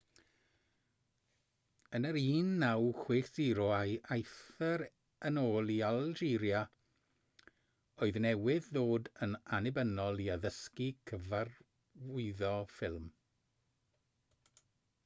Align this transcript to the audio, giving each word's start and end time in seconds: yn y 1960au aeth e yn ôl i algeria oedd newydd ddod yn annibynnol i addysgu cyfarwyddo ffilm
yn 1.97 2.07
y 2.11 2.13
1960au 2.19 3.67
aeth 4.15 4.63
e 4.69 4.71
yn 5.29 5.37
ôl 5.43 5.69
i 5.75 5.75
algeria 5.91 6.63
oedd 8.07 8.19
newydd 8.27 8.71
ddod 8.79 9.11
yn 9.29 9.37
annibynnol 9.61 10.25
i 10.27 10.29
addysgu 10.39 10.89
cyfarwyddo 11.13 12.53
ffilm 12.75 13.07